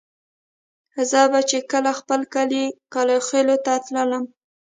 [1.09, 4.23] زه به چې کله خپل کلي کلاخېلو ته تللم.